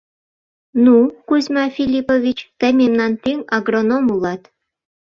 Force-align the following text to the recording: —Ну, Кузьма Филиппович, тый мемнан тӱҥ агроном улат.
—Ну, 0.83 0.95
Кузьма 1.27 1.65
Филиппович, 1.75 2.39
тый 2.59 2.71
мемнан 2.79 3.11
тӱҥ 3.23 3.37
агроном 3.55 4.05
улат. 4.13 4.41